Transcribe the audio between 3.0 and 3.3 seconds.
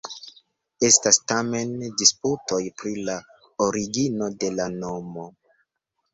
la